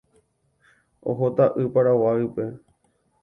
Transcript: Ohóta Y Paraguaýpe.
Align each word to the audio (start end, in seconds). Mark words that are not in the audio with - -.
Ohóta 1.11 1.53
Y 1.57 1.65
Paraguaýpe. 1.75 2.45